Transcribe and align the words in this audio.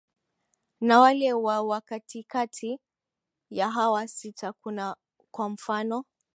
na 0.81 0.99
wale 0.99 1.33
wa 1.33 1.61
wa 1.61 1.81
katikati 1.81 2.79
ya 3.49 3.71
hawa 3.71 4.07
sita 4.07 4.53
kuna 4.53 4.95
kwa 5.31 5.49
mfano 5.49 6.05